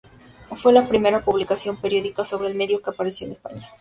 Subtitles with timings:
[0.59, 3.69] Fue la primera publicación periódica sobre el medio que apareció en España.